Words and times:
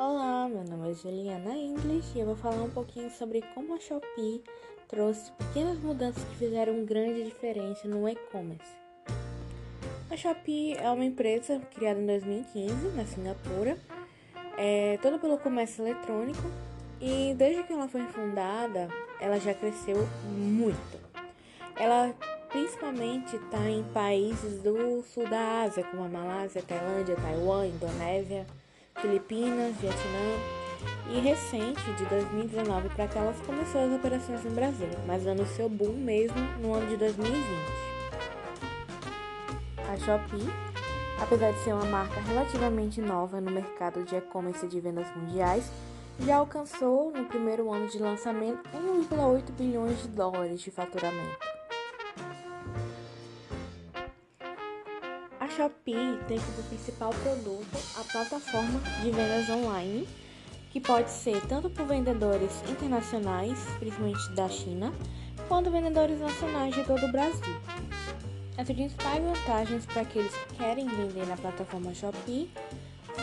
Olá, 0.00 0.48
meu 0.48 0.62
nome 0.62 0.92
é 0.92 0.94
Juliana 0.94 1.56
English 1.56 2.16
e 2.16 2.20
eu 2.20 2.26
vou 2.26 2.36
falar 2.36 2.62
um 2.62 2.70
pouquinho 2.70 3.10
sobre 3.10 3.42
como 3.52 3.74
a 3.74 3.80
Shopee 3.80 4.44
trouxe 4.86 5.32
pequenas 5.32 5.76
mudanças 5.80 6.22
que 6.22 6.36
fizeram 6.36 6.84
grande 6.84 7.24
diferença 7.24 7.88
no 7.88 8.08
e-commerce. 8.08 8.76
A 10.08 10.16
Shopee 10.16 10.74
é 10.74 10.88
uma 10.88 11.04
empresa 11.04 11.58
criada 11.74 12.00
em 12.00 12.06
2015 12.06 12.74
na 12.94 13.04
Singapura, 13.06 13.76
é, 14.56 15.00
toda 15.02 15.18
pelo 15.18 15.36
comércio 15.36 15.84
eletrônico 15.84 16.48
e 17.00 17.34
desde 17.36 17.64
que 17.64 17.72
ela 17.72 17.88
foi 17.88 18.06
fundada, 18.06 18.86
ela 19.20 19.40
já 19.40 19.52
cresceu 19.52 19.96
muito. 20.28 21.00
Ela 21.74 22.14
principalmente 22.50 23.34
está 23.34 23.68
em 23.68 23.82
países 23.92 24.62
do 24.62 25.02
sul 25.02 25.28
da 25.28 25.62
Ásia, 25.62 25.82
como 25.82 26.04
a 26.04 26.08
Malásia, 26.08 26.62
Tailândia, 26.62 27.16
Taiwan, 27.16 27.66
Indonésia, 27.66 28.46
Filipinas, 29.00 29.76
Vietnã. 29.76 30.58
E 31.10 31.20
recente, 31.20 31.82
de 31.94 32.04
2019 32.04 32.88
para 32.90 33.08
cá, 33.08 33.20
ela 33.20 33.34
começou 33.46 33.80
as 33.80 33.92
operações 33.92 34.44
no 34.44 34.50
Brasil, 34.50 34.88
mas 35.06 35.24
dando 35.24 35.46
seu 35.46 35.68
boom 35.68 35.94
mesmo 35.94 36.36
no 36.60 36.74
ano 36.74 36.86
de 36.86 36.96
2020. 36.96 37.42
A 39.88 39.96
Shopee, 39.96 40.46
apesar 41.20 41.52
de 41.52 41.58
ser 41.60 41.72
uma 41.72 41.86
marca 41.86 42.20
relativamente 42.20 43.00
nova 43.00 43.40
no 43.40 43.50
mercado 43.50 44.04
de 44.04 44.16
e-commerce 44.16 44.66
de 44.68 44.80
vendas 44.80 45.06
mundiais, 45.16 45.70
já 46.20 46.36
alcançou 46.36 47.10
no 47.10 47.24
primeiro 47.24 47.72
ano 47.72 47.88
de 47.88 47.98
lançamento 47.98 48.68
1,8 48.74 49.52
bilhões 49.52 50.02
de 50.02 50.08
dólares 50.08 50.60
de 50.60 50.70
faturamento. 50.70 51.47
A 55.48 55.50
Shopee 55.50 56.18
tem 56.28 56.38
como 56.38 56.62
principal 56.68 57.10
produto 57.10 57.78
a 57.98 58.04
plataforma 58.04 58.80
de 59.02 59.10
vendas 59.10 59.48
online, 59.48 60.06
que 60.70 60.78
pode 60.78 61.10
ser 61.10 61.40
tanto 61.46 61.70
por 61.70 61.86
vendedores 61.86 62.52
internacionais, 62.68 63.58
principalmente 63.78 64.30
da 64.32 64.46
China, 64.46 64.92
quanto 65.48 65.70
vendedores 65.70 66.20
nacionais 66.20 66.74
de 66.74 66.84
todo 66.84 67.02
o 67.06 67.10
Brasil. 67.10 67.56
As 68.58 68.66
principais 68.66 69.24
vantagens 69.24 69.86
para 69.86 70.02
aqueles 70.02 70.34
que 70.34 70.56
querem 70.56 70.86
vender 70.86 71.26
na 71.26 71.36
plataforma 71.36 71.94
Shopee 71.94 72.50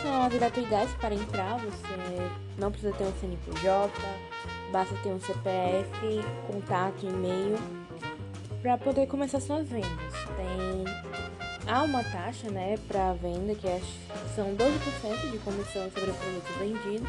são 0.02 0.22
as 0.24 0.34
gratuidades 0.34 0.94
para 0.94 1.14
entrar, 1.14 1.58
você 1.58 2.30
não 2.58 2.72
precisa 2.72 2.92
ter 2.92 3.04
um 3.04 3.12
CNPJ, 3.20 3.92
basta 4.72 4.96
ter 4.96 5.10
um 5.10 5.20
CPF, 5.20 5.88
contato, 6.50 7.06
e-mail 7.06 7.56
para 8.60 8.76
poder 8.78 9.06
começar 9.06 9.38
suas 9.38 9.68
vendas. 9.68 10.12
Tem 10.36 11.15
Há 11.66 11.82
uma 11.82 12.04
taxa 12.04 12.48
né, 12.48 12.76
para 12.86 13.12
venda, 13.14 13.54
que 13.54 13.66
é, 13.66 13.80
são 14.34 14.54
12% 14.54 15.30
de 15.32 15.38
comissão 15.38 15.90
sobre 15.90 16.10
o 16.10 16.14
produto 16.14 16.58
vendido. 16.58 17.06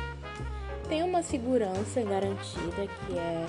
Tem 0.89 1.03
uma 1.03 1.22
segurança 1.22 2.02
garantida, 2.02 2.88
que 2.88 3.17
é 3.17 3.45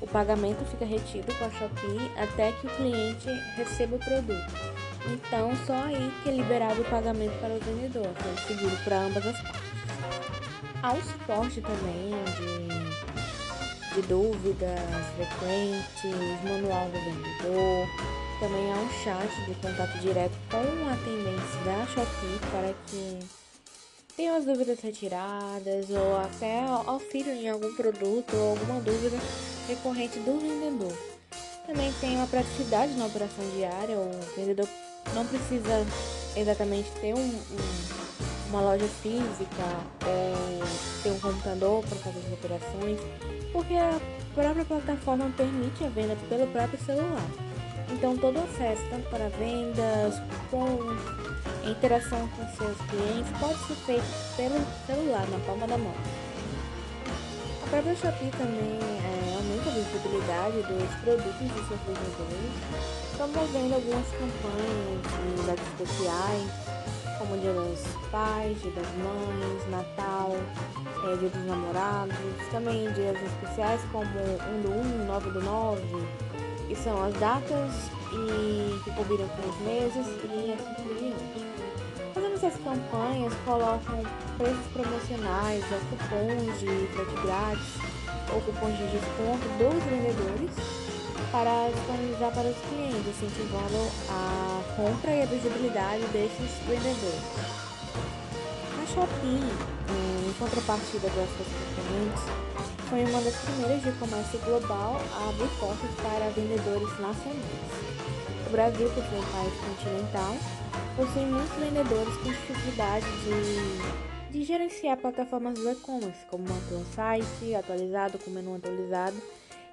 o 0.00 0.06
pagamento 0.06 0.64
fica 0.68 0.84
retido 0.84 1.32
com 1.38 1.44
a 1.44 1.50
Shopee 1.50 2.10
até 2.16 2.52
que 2.52 2.66
o 2.66 2.70
cliente 2.70 3.28
receba 3.56 3.96
o 3.96 3.98
produto. 3.98 4.52
Então, 5.06 5.52
só 5.66 5.74
aí 5.74 6.12
que 6.22 6.28
é 6.28 6.32
liberado 6.32 6.80
o 6.80 6.84
pagamento 6.84 7.38
para 7.40 7.54
o 7.54 7.60
vendedor, 7.60 8.08
sendo 8.22 8.38
é 8.38 8.42
seguro 8.46 8.76
para 8.84 8.98
ambas 8.98 9.26
as 9.26 9.40
partes. 9.40 9.60
Há 10.82 10.92
um 10.92 11.02
suporte 11.02 11.60
também 11.60 12.12
de, 12.36 13.94
de 13.94 14.08
dúvidas 14.08 14.80
frequentes, 15.16 16.44
manual 16.44 16.86
do 16.86 16.98
vendedor, 16.98 17.88
também 18.42 18.72
há 18.72 18.76
um 18.76 18.90
chat 19.04 19.44
de 19.46 19.54
contato 19.54 19.96
direto 20.00 20.32
com 20.50 20.56
o 20.56 20.90
atendente 20.90 21.64
da 21.64 21.86
Shopee 21.86 22.40
para 22.50 22.74
que 22.88 23.20
tenham 24.16 24.36
as 24.36 24.44
dúvidas 24.44 24.80
retiradas 24.80 25.88
ou 25.90 26.16
até 26.16 26.64
auxílio 26.64 27.32
em 27.34 27.48
algum 27.48 27.72
produto 27.76 28.34
ou 28.34 28.50
alguma 28.50 28.80
dúvida 28.80 29.16
recorrente 29.68 30.18
do 30.18 30.40
vendedor. 30.40 30.92
Também 31.68 31.92
tem 32.00 32.16
uma 32.16 32.26
praticidade 32.26 32.92
na 32.94 33.06
operação 33.06 33.48
diária, 33.54 33.96
o 33.96 34.10
vendedor 34.34 34.68
não 35.14 35.24
precisa 35.24 35.86
exatamente 36.36 36.90
ter 37.00 37.14
um, 37.14 37.20
um, 37.20 38.48
uma 38.48 38.60
loja 38.60 38.88
física 39.04 39.62
ou 40.04 40.66
ter 41.04 41.10
um 41.10 41.20
computador 41.20 41.84
para 41.84 41.96
fazer 41.98 42.18
as 42.26 42.32
operações, 42.32 42.98
porque 43.52 43.74
a 43.74 44.00
própria 44.34 44.64
plataforma 44.64 45.32
permite 45.36 45.84
a 45.84 45.88
venda 45.88 46.16
pelo 46.28 46.48
próprio 46.48 46.84
celular. 46.84 47.51
Então, 47.92 48.16
todo 48.16 48.38
o 48.38 48.44
acesso, 48.44 48.82
tanto 48.88 49.08
para 49.10 49.28
vendas, 49.28 50.18
cupons, 50.18 50.98
interação 51.62 52.26
com 52.28 52.48
seus 52.56 52.76
clientes, 52.88 53.30
pode 53.38 53.58
ser 53.66 53.74
feito 53.84 54.36
pelo 54.36 54.64
celular, 54.86 55.26
na 55.28 55.38
palma 55.46 55.66
da 55.66 55.76
mão. 55.76 55.94
A 57.62 57.66
própria 57.68 57.94
Shopee 57.94 58.30
também 58.30 58.78
é, 58.80 59.36
aumenta 59.36 59.68
a 59.68 59.72
visibilidade 59.74 60.56
dos 60.62 60.94
produtos 61.00 61.38
de 61.38 61.68
seus 61.68 61.80
vendedores, 61.86 62.52
promovendo 63.16 63.74
algumas 63.74 64.06
campanhas 64.08 65.36
de 65.36 65.46
dados 65.46 65.64
especiais, 65.68 66.50
como 67.18 67.38
Dia 67.38 67.52
dos 67.52 67.80
Pais, 68.10 68.60
Dia 68.62 68.72
das 68.72 68.88
Mães, 68.96 69.70
Natal, 69.70 70.32
é, 71.04 71.16
Dia 71.16 71.28
dos 71.28 71.46
Namorados, 71.46 72.16
também 72.50 72.90
dias 72.92 73.16
especiais 73.22 73.80
como 73.92 74.06
1 74.06 74.62
do 74.62 75.02
1, 75.04 75.06
9 75.06 75.30
do 75.30 75.42
9, 75.42 75.82
que 76.72 76.78
são 76.82 77.04
as 77.04 77.12
datas 77.14 77.90
e 78.12 78.80
que 78.82 78.90
combinam 78.92 79.28
com 79.28 79.46
os 79.46 79.58
meses 79.60 80.06
e 80.24 80.52
assim 80.52 80.82
por 80.82 80.94
diante. 80.96 81.46
Fazendo 82.14 82.34
essas 82.34 82.54
campanhas, 82.64 83.34
colocam 83.44 84.02
preços 84.38 84.66
promocionais 84.72 85.62
ou 85.70 85.78
cupons 85.90 86.60
de 86.60 86.88
frete 86.94 87.26
grátis 87.26 87.74
ou 88.32 88.40
cupons 88.40 88.76
de 88.78 88.86
desconto 88.86 89.46
dos 89.58 89.84
vendedores 89.84 90.50
para 91.30 91.68
disponibilizar 91.74 92.32
para 92.32 92.48
os 92.48 92.56
clientes, 92.68 93.22
incentivando 93.22 93.90
a 94.08 94.62
compra 94.74 95.10
e 95.10 95.22
a 95.22 95.26
visibilidade 95.26 96.04
desses 96.06 96.50
vendedores. 96.66 97.22
A 98.80 98.86
Shopee, 98.86 99.52
em 99.90 100.32
contrapartida 100.38 101.08
das 101.08 101.28
suas 101.36 101.48
concorrentes, 101.76 102.71
foi 102.92 103.06
uma 103.06 103.22
das 103.22 103.34
primeiras 103.36 103.82
de 103.82 103.90
comércio 103.92 104.38
global 104.40 105.00
a 105.14 105.30
abrir 105.30 105.48
portas 105.58 105.90
para 106.02 106.28
vendedores 106.28 106.90
nacionais. 107.00 107.40
O 108.46 108.50
Brasil, 108.50 108.86
por 108.90 109.02
ser 109.02 109.16
um 109.16 109.32
país 109.32 109.54
continental, 109.64 110.36
possui 110.94 111.24
muitos 111.24 111.56
vendedores 111.56 112.14
com 112.16 112.28
dificuldade 112.28 113.06
de, 113.24 114.30
de 114.30 114.44
gerenciar 114.44 114.98
plataformas 114.98 115.54
do 115.54 115.70
e-commerce, 115.70 116.26
como 116.30 116.44
manter 116.46 116.74
um 116.74 116.84
site 116.94 117.54
atualizado 117.54 118.18
com 118.18 118.30
menu 118.30 118.56
atualizado, 118.56 119.16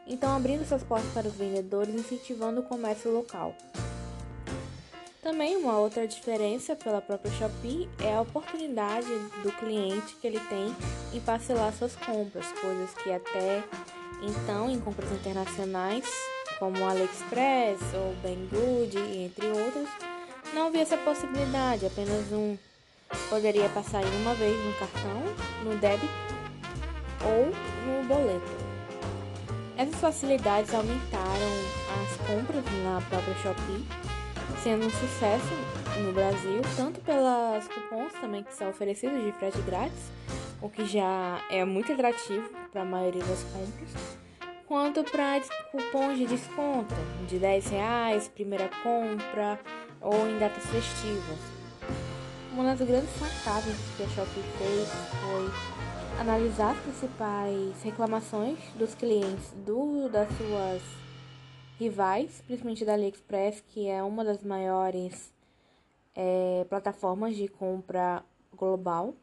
então 0.08 0.34
abrindo 0.34 0.66
suas 0.66 0.84
portas 0.84 1.12
para 1.12 1.28
os 1.28 1.34
vendedores, 1.34 1.94
incentivando 1.94 2.62
o 2.62 2.64
comércio 2.64 3.12
local. 3.12 3.54
Também 5.30 5.58
uma 5.58 5.78
outra 5.78 6.08
diferença 6.08 6.76
pela 6.76 7.00
própria 7.00 7.32
Shopee 7.34 7.88
é 8.04 8.16
a 8.16 8.22
oportunidade 8.22 9.08
do 9.44 9.52
cliente 9.60 10.16
que 10.16 10.26
ele 10.26 10.40
tem 10.50 10.76
em 11.14 11.20
parcelar 11.20 11.72
suas 11.72 11.96
compras, 11.96 12.52
coisas 12.54 12.92
que 12.96 13.12
até 13.12 13.64
então 14.24 14.72
em 14.72 14.80
compras 14.80 15.12
internacionais, 15.12 16.04
como 16.58 16.84
AliExpress 16.84 17.80
ou 17.94 18.16
Banggood, 18.24 18.98
entre 19.24 19.46
outros, 19.50 19.88
não 20.52 20.66
havia 20.66 20.82
essa 20.82 20.98
possibilidade, 20.98 21.86
apenas 21.86 22.32
um 22.32 22.58
poderia 23.30 23.70
passar 23.70 24.02
em 24.02 24.22
uma 24.24 24.34
vez 24.34 24.58
no 24.66 24.74
cartão, 24.80 25.22
no 25.64 25.78
débito 25.78 26.12
ou 27.24 27.46
no 27.86 28.08
boleto. 28.08 28.52
Essas 29.78 29.96
facilidades 30.02 30.74
aumentaram 30.74 31.52
as 32.02 32.18
compras 32.28 32.66
na 32.84 33.00
própria 33.08 33.36
Shopee 33.36 34.09
sendo 34.64 34.86
um 34.86 34.90
sucesso 34.90 35.54
no 36.04 36.12
Brasil, 36.12 36.62
tanto 36.76 37.00
pelas 37.02 37.68
cupons 37.68 38.12
também 38.20 38.44
que 38.44 38.54
são 38.54 38.70
oferecidos 38.70 39.24
de 39.24 39.32
frete 39.32 39.62
grátis, 39.62 40.12
o 40.62 40.70
que 40.70 40.86
já 40.86 41.42
é 41.50 41.64
muito 41.64 41.94
atrativo 41.94 42.50
para 42.72 42.82
a 42.82 42.86
maioria 42.86 43.24
das 43.24 43.44
compras, 43.44 43.90
quanto 44.68 45.04
para 45.04 45.40
cupons 45.72 46.18
de 46.18 46.26
desconto 46.26 46.94
de 47.28 47.40
10 47.40 47.70
reais, 47.70 48.28
primeira 48.28 48.70
compra 48.84 49.60
ou 50.02 50.28
em 50.30 50.38
datas 50.38 50.66
festivas. 50.66 51.40
Uma 52.52 52.76
das 52.76 52.86
grandes 52.86 53.10
sacadas 53.12 53.76
que 53.96 54.04
a 54.04 54.08
Shopee 54.08 54.44
fez 54.58 54.90
foi 55.22 56.20
analisar 56.20 56.72
as 56.72 56.80
principais 56.80 57.82
reclamações 57.82 58.60
dos 58.76 58.94
clientes 58.94 59.54
do, 59.66 60.10
das 60.10 60.28
suas 60.38 60.82
rivais, 61.80 62.44
principalmente 62.46 62.84
da 62.84 62.94
AliExpress, 62.94 63.64
que 63.70 63.88
é 63.88 64.04
uma 64.04 64.26
das 64.26 64.44
maiores 64.44 65.32
é, 66.14 66.66
plataformas 66.70 67.36
de 67.36 67.48
compra 67.48 68.22
global, 68.56 69.14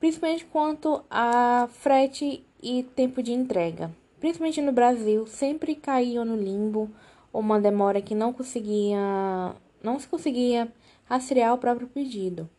principalmente 0.00 0.44
quanto 0.44 1.04
a 1.08 1.68
frete 1.72 2.44
e 2.60 2.82
tempo 2.82 3.22
de 3.22 3.32
entrega. 3.32 3.90
Principalmente 4.18 4.60
no 4.60 4.72
Brasil, 4.72 5.26
sempre 5.26 5.76
caíam 5.76 6.24
no 6.24 6.36
limbo 6.36 6.90
uma 7.32 7.60
demora 7.60 8.02
que 8.02 8.14
não 8.14 8.32
conseguia, 8.32 9.54
não 9.82 9.98
se 9.98 10.08
conseguia 10.08 10.70
rastrear 11.04 11.54
o 11.54 11.58
próprio 11.58 11.86
pedido. 11.86 12.50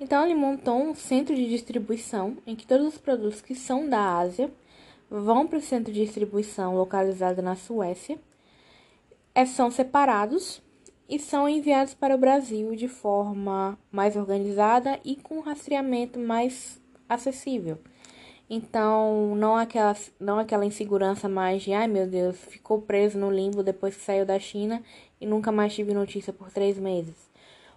Então 0.00 0.24
ele 0.24 0.34
montou 0.34 0.82
um 0.82 0.94
centro 0.94 1.34
de 1.34 1.48
distribuição 1.48 2.36
em 2.46 2.56
que 2.56 2.66
todos 2.66 2.86
os 2.86 2.98
produtos 2.98 3.40
que 3.40 3.54
são 3.54 3.88
da 3.88 4.18
Ásia 4.18 4.50
vão 5.20 5.46
para 5.46 5.58
o 5.58 5.62
centro 5.62 5.92
de 5.92 6.04
distribuição 6.04 6.74
localizado 6.74 7.42
na 7.42 7.54
Suécia, 7.54 8.18
é, 9.34 9.44
são 9.44 9.70
separados 9.70 10.62
e 11.08 11.18
são 11.18 11.46
enviados 11.46 11.92
para 11.92 12.14
o 12.14 12.18
Brasil 12.18 12.74
de 12.74 12.88
forma 12.88 13.78
mais 13.90 14.16
organizada 14.16 14.98
e 15.04 15.16
com 15.16 15.40
rastreamento 15.40 16.18
mais 16.18 16.80
acessível. 17.06 17.78
Então, 18.48 19.34
não 19.36 19.56
aquela, 19.56 19.94
não 20.18 20.38
aquela 20.38 20.64
insegurança 20.64 21.28
mais 21.28 21.62
de, 21.62 21.72
ai 21.72 21.86
meu 21.86 22.06
Deus, 22.06 22.36
ficou 22.36 22.80
preso 22.80 23.18
no 23.18 23.30
limbo 23.30 23.62
depois 23.62 23.94
que 23.94 24.02
saiu 24.02 24.24
da 24.24 24.38
China 24.38 24.82
e 25.20 25.26
nunca 25.26 25.52
mais 25.52 25.74
tive 25.74 25.92
notícia 25.92 26.32
por 26.32 26.50
três 26.50 26.78
meses. 26.78 27.31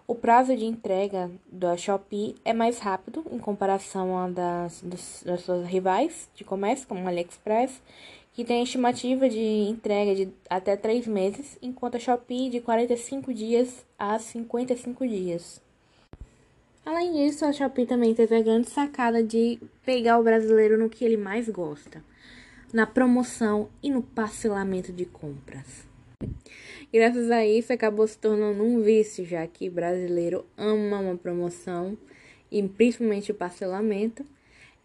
O 0.08 0.14
prazo 0.14 0.56
de 0.56 0.66
entrega 0.66 1.32
da 1.52 1.76
Shopee 1.76 2.36
é 2.46 2.54
mais 2.54 2.78
rápido 2.78 3.26
em 3.32 3.40
comparação 3.40 4.16
a 4.16 4.30
das, 4.30 4.84
das, 4.84 5.42
suas 5.42 5.66
rivais 5.66 6.30
de 6.36 6.44
comércio, 6.44 6.88
como 6.88 7.04
o 7.04 7.08
AliExpress, 7.08 7.82
que 8.32 8.46
tem 8.46 8.62
estimativa 8.62 9.28
de 9.28 9.40
entrega 9.40 10.14
de 10.14 10.32
até 10.48 10.76
três 10.76 11.08
meses, 11.08 11.58
enquanto 11.60 11.96
a 11.96 12.00
Shopee 12.00 12.52
de 12.52 12.60
45 12.60 13.34
dias 13.34 13.84
a 13.98 14.20
55 14.20 15.08
dias. 15.08 15.60
Além 16.86 17.14
disso, 17.14 17.44
a 17.44 17.52
Shopee 17.52 17.88
também 17.88 18.14
teve 18.14 18.36
a 18.36 18.44
grande 18.44 18.70
sacada 18.70 19.24
de 19.24 19.60
pegar 19.84 20.20
o 20.20 20.24
brasileiro 20.24 20.78
no 20.78 20.88
que 20.88 21.04
ele 21.04 21.18
mais 21.18 21.50
gosta, 21.50 22.04
na 22.72 22.86
promoção 22.86 23.70
e 23.82 23.90
no 23.90 24.04
parcelamento 24.04 24.94
de 24.94 25.06
compras. 25.06 25.84
Graças 26.96 27.30
a 27.30 27.46
isso, 27.46 27.74
acabou 27.74 28.08
se 28.08 28.18
tornando 28.18 28.64
um 28.64 28.82
vício, 28.82 29.26
já 29.26 29.46
que 29.46 29.70
brasileiro 29.70 30.46
ama 30.56 31.02
uma 31.02 31.18
promoção 31.18 31.98
e 32.50 32.64
principalmente 32.64 33.34
o 33.34 33.36
parcelamento. 33.36 34.26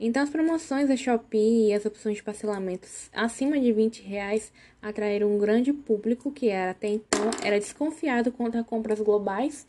Então, 0.00 0.20
as 0.20 0.28
promoções 0.28 0.88
da 0.88 0.96
Shopee 0.96 1.68
e 1.68 1.72
as 1.72 1.86
opções 1.86 2.16
de 2.16 2.24
parcelamentos 2.24 3.08
acima 3.12 3.60
de 3.60 3.72
20 3.72 4.02
reais 4.02 4.52
atraíram 4.82 5.32
um 5.32 5.38
grande 5.38 5.72
público 5.72 6.32
que 6.32 6.48
era 6.48 6.72
até 6.72 6.88
então 6.88 7.30
era 7.44 7.60
desconfiado 7.60 8.32
contra 8.32 8.64
compras 8.64 9.00
globais 9.00 9.64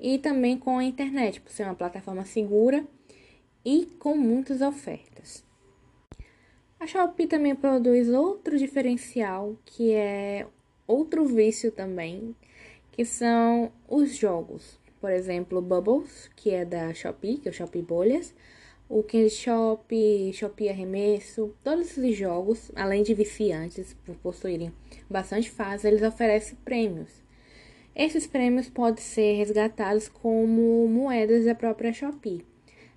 e 0.00 0.16
também 0.16 0.56
com 0.56 0.78
a 0.78 0.84
internet, 0.84 1.42
por 1.42 1.52
ser 1.52 1.64
uma 1.64 1.74
plataforma 1.74 2.24
segura 2.24 2.82
e 3.62 3.84
com 3.98 4.16
muitas 4.16 4.62
ofertas. 4.62 5.44
A 6.80 6.86
Shopee 6.86 7.26
também 7.26 7.54
produz 7.54 8.08
outro 8.08 8.56
diferencial, 8.56 9.58
que 9.66 9.92
é 9.92 10.46
outro 10.92 11.24
vício 11.24 11.72
também, 11.72 12.34
que 12.90 13.04
são 13.04 13.72
os 13.88 14.16
jogos. 14.16 14.78
Por 15.00 15.10
exemplo, 15.10 15.60
Bubbles, 15.60 16.30
que 16.36 16.50
é 16.50 16.64
da 16.64 16.92
Shopee, 16.94 17.38
que 17.38 17.48
é 17.48 17.50
o 17.50 17.54
Shopee 17.54 17.82
Bolhas, 17.82 18.34
o 18.88 19.02
Candy 19.02 19.30
Shop, 19.30 20.32
Shopee 20.34 20.68
Arremesso, 20.68 21.54
todos 21.64 21.86
esses 21.86 22.16
jogos, 22.16 22.70
além 22.76 23.02
de 23.02 23.14
viciantes 23.14 23.96
por 24.04 24.14
possuírem 24.16 24.72
bastante 25.08 25.50
fase, 25.50 25.88
eles 25.88 26.02
oferecem 26.02 26.58
prêmios. 26.64 27.10
Esses 27.96 28.26
prêmios 28.26 28.68
podem 28.68 29.02
ser 29.02 29.36
resgatados 29.36 30.08
como 30.08 30.86
moedas 30.88 31.46
da 31.46 31.54
própria 31.54 31.92
Shopee. 31.92 32.44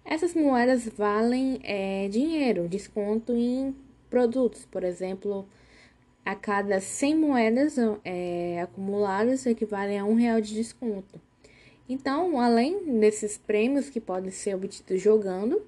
Essas 0.04 0.34
moedas 0.36 0.88
valem 0.88 1.60
é, 1.64 2.08
dinheiro, 2.10 2.68
desconto 2.68 3.34
em 3.34 3.76
produtos. 4.10 4.66
Por 4.66 4.84
exemplo, 4.84 5.48
a 6.26 6.34
cada 6.36 6.82
100 6.82 7.16
moedas 7.16 7.76
é, 8.04 8.60
acumuladas 8.62 9.46
equivalem 9.46 10.00
a 10.00 10.04
um 10.04 10.16
real 10.16 10.42
de 10.42 10.56
desconto. 10.56 11.22
Então, 11.88 12.40
além 12.40 13.00
desses 13.00 13.38
prêmios 13.38 13.90
que 13.92 14.02
podem 14.02 14.32
ser 14.32 14.56
obtidos 14.56 15.00
jogando, 15.00 15.62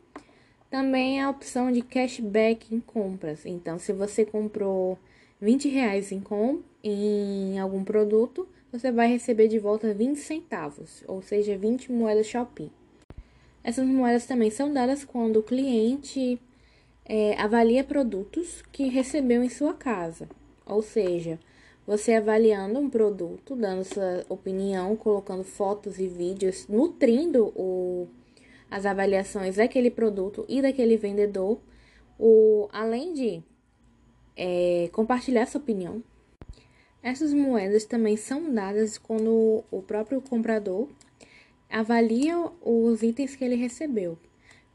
também 0.69 1.21
a 1.21 1.30
opção 1.30 1.71
de 1.71 1.83
cashback 1.83 2.74
em 2.74 2.80
compras. 2.80 3.45
Então, 3.45 3.77
se 3.77 3.94
você 3.94 4.25
comprou 4.25 4.98
20 5.39 5.69
reais 5.69 6.12
em, 6.12 6.19
com, 6.19 6.62
em 6.83 7.59
algum 7.59 7.83
produto, 7.83 8.48
você 8.71 8.92
vai 8.92 9.07
receber 9.07 9.48
de 9.48 9.59
volta 9.59 9.94
20 9.94 10.18
centavos, 10.18 11.04
ou 11.07 11.21
seja, 11.21 11.56
20 11.56 11.92
moedas 11.92 12.25
Shopee. 12.25 12.71
Essas 13.63 13.86
moedas 13.86 14.25
também 14.25 14.50
são 14.50 14.74
dadas 14.74 15.06
quando 15.06 15.38
o 15.38 15.44
cliente 15.44 16.42
é, 17.06 17.39
avalia 17.39 17.83
produtos 17.83 18.63
que 18.71 18.88
recebeu 18.88 19.44
em 19.44 19.50
sua 19.50 19.74
casa. 19.74 20.27
Ou 20.68 20.81
seja, 20.81 21.40
você 21.86 22.16
avaliando 22.16 22.78
um 22.80 22.90
produto, 22.90 23.56
dando 23.56 23.84
sua 23.86 24.25
opinião, 24.28 24.96
colocando 24.96 25.44
fotos 25.44 26.00
e 26.00 26.08
vídeos, 26.08 26.68
nutrindo 26.68 27.46
o, 27.56 28.08
as 28.69 28.86
avaliações 28.86 29.56
daquele 29.56 29.90
produto 29.90 30.46
e 30.50 30.62
daquele 30.62 30.98
vendedor, 30.98 31.60
o, 32.19 32.68
além 32.74 33.14
de 33.14 33.42
é, 34.36 34.90
compartilhar 34.92 35.46
sua 35.46 35.62
opinião, 35.62 36.04
essas 37.02 37.34
moedas 37.34 37.86
também 37.86 38.18
são 38.18 38.54
dadas 38.54 38.98
quando 38.98 39.64
o 39.72 39.81
próprio 39.81 40.22
comprador 40.22 40.90
avalia 41.69 42.38
os 42.62 43.02
itens 43.02 43.34
que 43.34 43.46
ele 43.46 43.56
recebeu, 43.56 44.18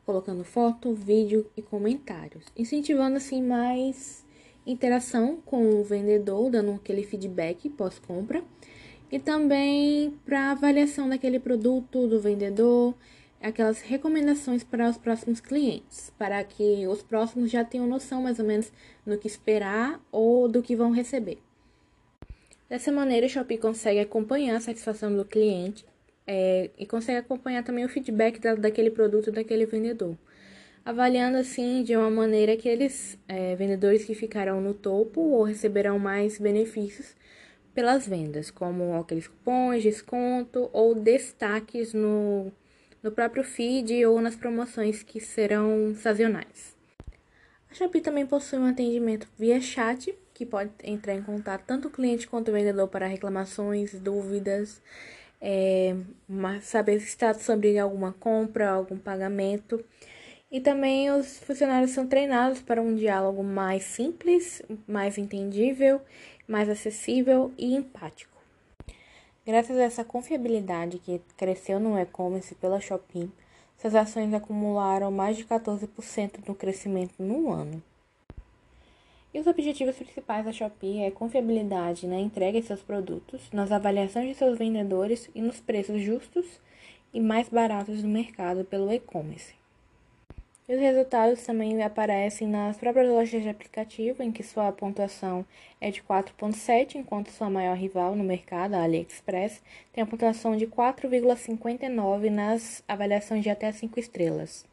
colocando 0.06 0.44
foto, 0.44 0.94
vídeo 0.94 1.47
e 1.55 1.61
comentários, 1.61 2.44
incentivando 2.56 3.19
assim 3.19 3.43
mais 3.43 4.25
interação 4.67 5.38
com 5.44 5.81
o 5.81 5.85
vendedor, 5.85 6.50
dando 6.50 6.73
aquele 6.73 7.03
feedback 7.03 7.69
pós-compra, 7.69 8.43
e 9.11 9.19
também 9.19 10.19
para 10.25 10.53
avaliação 10.53 11.09
daquele 11.09 11.38
produto 11.38 12.06
do 12.06 12.20
vendedor, 12.20 12.94
aquelas 13.43 13.81
recomendações 13.81 14.62
para 14.62 14.88
os 14.88 14.97
próximos 14.97 15.41
clientes, 15.41 16.12
para 16.17 16.43
que 16.44 16.87
os 16.87 17.03
próximos 17.03 17.50
já 17.50 17.64
tenham 17.64 17.87
noção 17.87 18.23
mais 18.23 18.38
ou 18.38 18.47
menos 18.47 18.73
do 19.05 19.19
que 19.19 19.26
esperar 19.26 20.00
ou 20.11 20.49
do 20.49 20.62
que 20.62 20.76
vão 20.76 20.93
receber. 20.93 21.38
Dessa 22.69 22.91
maneira, 22.91 23.26
o 23.26 23.29
Shopee 23.29 23.58
consegue 23.58 24.00
acompanhar 24.00 24.56
a 24.56 24.61
satisfação 24.61 25.15
do 25.15 25.26
cliente 25.26 25.85
é, 26.26 26.70
e 26.79 26.87
consegue 26.87 27.19
acompanhar 27.19 27.62
também 27.62 27.85
o 27.85 27.88
feedback 27.88 28.38
da, 28.38 28.55
daquele 28.55 28.91
produto 28.91 29.31
daquele 29.31 29.67
vendedor, 29.67 30.17
avaliando 30.84 31.38
assim 31.38 31.82
de 31.82 31.96
uma 31.96 32.11
maneira 32.11 32.56
que 32.56 32.69
eles, 32.69 33.19
é, 33.29 33.55
vendedores 33.56 34.05
que 34.05 34.14
ficarão 34.14 34.61
no 34.61 34.75
topo 34.75 35.20
ou 35.20 35.44
receberão 35.44 35.99
mais 35.99 36.38
benefícios 36.38 37.14
pelas 37.75 38.06
vendas, 38.06 38.50
como 38.50 38.94
aqueles 39.00 39.29
cupons, 39.29 39.82
desconto 39.82 40.69
ou 40.73 40.94
destaques 40.94 41.94
no, 41.94 42.52
no 43.02 43.11
próprio 43.11 43.44
feed 43.44 44.05
ou 44.05 44.20
nas 44.20 44.37
promoções 44.37 45.02
que 45.02 45.20
serão 45.20 45.94
sazonais. 45.94 46.76
A 47.70 47.74
Shopee 47.74 48.03
também 48.03 48.27
possui 48.27 48.58
um 48.58 48.67
atendimento 48.67 49.27
via 49.39 49.60
chat 49.60 50.15
que 50.34 50.44
pode 50.44 50.70
entrar 50.82 51.15
em 51.15 51.22
contato 51.22 51.65
tanto 51.67 51.89
o 51.89 51.91
cliente 51.91 52.27
quanto 52.27 52.48
o 52.48 52.53
vendedor 52.53 52.89
para 52.89 53.06
reclamações, 53.06 53.98
dúvidas, 53.98 54.82
é, 55.41 55.96
saber 56.60 56.96
está 56.96 57.32
sobre 57.32 57.79
alguma 57.79 58.12
compra, 58.12 58.70
algum 58.70 58.98
pagamento. 58.98 59.82
E 60.53 60.61
também 60.61 61.11
os 61.11 61.39
funcionários 61.39 61.93
são 61.93 62.06
treinados 62.06 62.61
para 62.61 62.82
um 62.82 62.94
diálogo 62.94 63.43
mais 63.43 63.85
simples, 63.85 64.61
mais 64.87 65.17
entendível, 65.17 65.99
mais 66.47 66.69
acessível 66.69 67.51
e 67.56 67.75
empático. 67.75 68.37
Graças 69.47 69.79
a 69.79 69.85
essa 69.85 70.05
confiabilidade 70.05 70.99
que 70.99 71.23
cresceu 71.39 71.81
no 71.81 71.99
e-commerce 71.99 72.55
pela 72.55 72.82
Shopee, 72.82 73.32
suas 73.79 73.94
ações 73.94 74.35
acumularam 74.35 75.11
mais 75.11 75.39
de 75.39 75.44
14% 75.47 76.47
no 76.47 76.55
crescimento 76.55 77.15
no 77.19 77.51
ano. 77.51 77.82
E 79.32 79.41
os 79.41 79.47
objetivos 79.47 79.97
principais 79.97 80.44
da 80.44 80.53
Shopee 80.53 81.01
é 81.01 81.11
confiabilidade 81.11 82.06
na 82.06 82.21
entrega 82.21 82.61
de 82.61 82.67
seus 82.67 82.82
produtos, 82.82 83.51
nas 83.53 83.73
avaliações 83.73 84.29
de 84.29 84.35
seus 84.35 84.59
vendedores 84.59 85.31
e 85.35 85.41
nos 85.41 85.61
preços 85.61 86.03
justos 86.03 86.61
e 87.11 87.21
mais 87.21 87.49
baratos 87.49 88.03
do 88.03 88.09
mercado 88.09 88.67
pelo 88.67 88.93
e-commerce. 88.93 89.61
E 90.69 90.74
os 90.74 90.81
resultados 90.81 91.44
também 91.44 91.82
aparecem 91.82 92.46
nas 92.46 92.76
próprias 92.76 93.08
lojas 93.08 93.42
de 93.42 93.48
aplicativo, 93.48 94.22
em 94.22 94.31
que 94.31 94.42
sua 94.42 94.70
pontuação 94.70 95.44
é 95.81 95.90
de 95.90 96.00
4,7, 96.02 96.94
enquanto 96.94 97.31
sua 97.31 97.50
maior 97.50 97.76
rival 97.76 98.14
no 98.14 98.22
mercado, 98.22 98.74
a 98.74 98.82
AliExpress, 98.82 99.60
tem 99.92 100.04
a 100.04 100.06
pontuação 100.06 100.56
de 100.56 100.66
4,59 100.66 102.31
nas 102.31 102.82
avaliações 102.86 103.42
de 103.42 103.50
até 103.50 103.72
5 103.72 103.98
estrelas. 103.98 104.64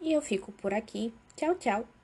E 0.00 0.12
eu 0.12 0.22
fico 0.22 0.52
por 0.52 0.72
aqui. 0.72 1.12
Tchau, 1.34 1.56
tchau! 1.56 1.95